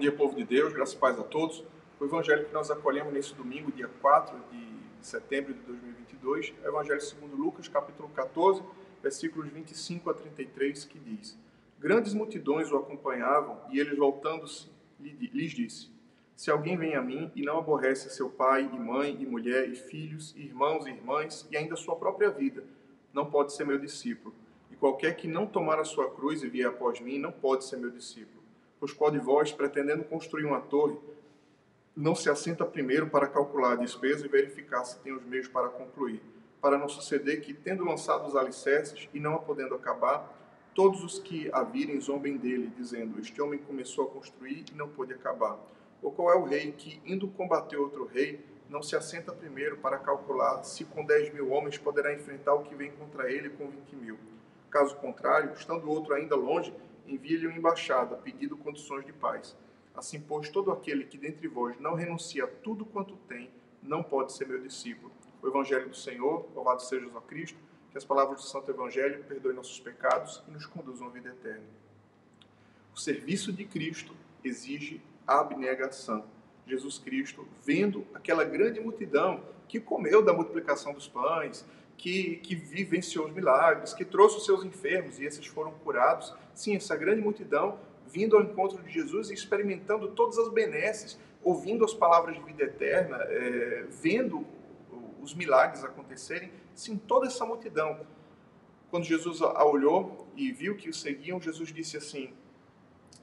[0.00, 1.62] dia, povo de Deus, graças e paz a todos.
[2.00, 6.70] O evangelho que nós acolhemos nesse domingo, dia 4 de setembro de 2022, é o
[6.70, 8.62] evangelho segundo Lucas, capítulo 14,
[9.02, 11.38] versículos 25 a 33, que diz:
[11.78, 15.90] Grandes multidões o acompanhavam e ele, voltando-se, lhes disse:
[16.34, 19.76] Se alguém vem a mim e não aborrece seu pai e mãe e mulher e
[19.76, 22.64] filhos, e irmãos e irmãs e ainda sua própria vida,
[23.12, 24.34] não pode ser meu discípulo.
[24.70, 27.76] E qualquer que não tomar a sua cruz e vier após mim, não pode ser
[27.76, 28.39] meu discípulo.
[28.80, 30.96] Pois qual de vós, pretendendo construir uma torre,
[31.94, 35.68] não se assenta primeiro para calcular a despesa e verificar se tem os meios para
[35.68, 36.22] concluir,
[36.60, 40.34] para não suceder que, tendo lançado os alicerces e não a podendo acabar,
[40.74, 44.88] todos os que a virem zombem dele, dizendo: Este homem começou a construir e não
[44.88, 45.58] pôde acabar.
[46.02, 49.98] Ou qual é o rei que, indo combater outro rei, não se assenta primeiro para
[49.98, 53.96] calcular se com 10 mil homens poderá enfrentar o que vem contra ele com 20
[53.96, 54.16] mil?
[54.70, 56.72] Caso contrário, estando outro ainda longe,
[57.12, 59.56] envia-lhe uma embaixada, pedindo condições de paz.
[59.94, 63.50] Assim, pois, todo aquele que dentre vós não renuncia a tudo quanto tem,
[63.82, 65.12] não pode ser meu discípulo.
[65.42, 67.58] O Evangelho do Senhor, louvado seja Jesus Cristo,
[67.90, 71.64] que as palavras do Santo Evangelho perdoem nossos pecados e nos conduzam à vida eterna.
[72.94, 74.14] O serviço de Cristo
[74.44, 76.24] exige abnegação.
[76.66, 81.64] Jesus Cristo, vendo aquela grande multidão que comeu da multiplicação dos pães,
[82.00, 86.34] que, que vivenciou os milagres, que trouxe os seus enfermos e esses foram curados.
[86.54, 91.84] Sim, essa grande multidão vindo ao encontro de Jesus e experimentando todas as benesses, ouvindo
[91.84, 94.46] as palavras de vida eterna, é, vendo
[95.20, 96.50] os milagres acontecerem.
[96.74, 98.00] Sim, toda essa multidão.
[98.90, 102.32] Quando Jesus a olhou e viu que o seguiam, Jesus disse assim: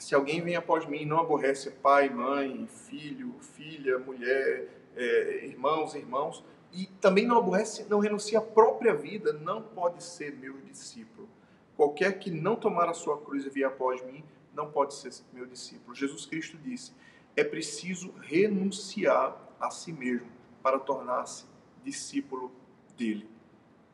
[0.00, 5.94] Se alguém vem após mim e não aborrece pai, mãe, filho, filha, mulher, é, irmãos,
[5.94, 11.28] irmãos, e também não aborrece, não renuncia à própria vida, não pode ser meu discípulo.
[11.76, 15.46] Qualquer que não tomar a sua cruz e vier após mim, não pode ser meu
[15.46, 15.94] discípulo.
[15.94, 16.92] Jesus Cristo disse:
[17.36, 20.28] é preciso renunciar a si mesmo
[20.62, 21.46] para tornar-se
[21.84, 22.52] discípulo
[22.96, 23.28] dele.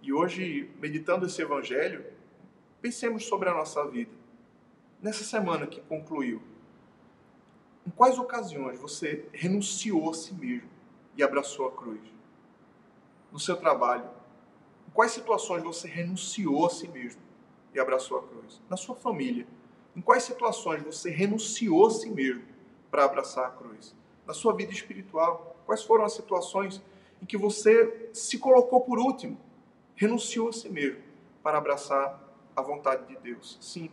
[0.03, 2.05] E hoje, meditando esse evangelho,
[2.81, 4.13] pensemos sobre a nossa vida.
[5.03, 6.43] Nessa semana que concluiu,
[7.87, 10.69] em quais ocasiões você renunciou a si mesmo
[11.17, 12.01] e abraçou a cruz?
[13.33, 14.09] No seu trabalho?
[14.87, 17.21] Em quais situações você renunciou a si mesmo
[17.75, 18.61] e abraçou a cruz?
[18.69, 19.47] Na sua família?
[19.95, 22.45] Em quais situações você renunciou a si mesmo
[22.91, 23.95] para abraçar a cruz?
[24.27, 25.57] Na sua vida espiritual?
[25.67, 26.83] Quais foram as situações
[27.23, 29.39] em que você se colocou por último,
[29.95, 31.03] renunciou a si mesmo
[31.43, 32.19] para abraçar
[32.57, 33.59] a vontade de Deus?
[33.61, 33.91] Sim,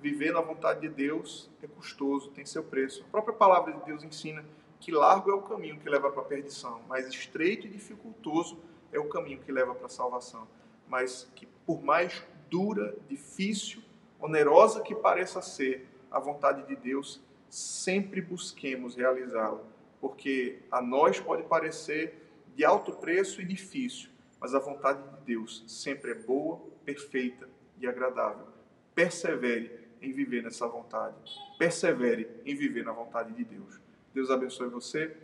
[0.00, 3.02] viver na vontade de Deus é custoso, tem seu preço.
[3.04, 4.44] A própria palavra de Deus ensina
[4.84, 8.58] que largo é o caminho que leva para a perdição, mas estreito e dificultoso
[8.92, 10.46] é o caminho que leva para a salvação.
[10.86, 13.82] Mas que por mais dura, difícil,
[14.20, 17.18] onerosa que pareça ser a vontade de Deus,
[17.48, 19.62] sempre busquemos realizá-la,
[20.02, 22.22] porque a nós pode parecer
[22.54, 27.48] de alto preço e difícil, mas a vontade de Deus sempre é boa, perfeita
[27.80, 28.48] e agradável.
[28.94, 31.16] Persevere em viver nessa vontade.
[31.58, 33.82] Persevere em viver na vontade de Deus.
[34.14, 35.14] Deus abençoe você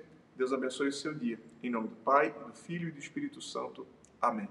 [0.40, 1.38] Deus abençoe o seu dia.
[1.62, 3.86] Em nome do Pai, do Filho e do Espírito Santo.
[4.22, 4.48] Amém.